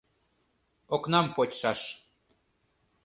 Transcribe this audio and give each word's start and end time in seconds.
Окнам 0.95 1.25
почшаш. 1.35 1.81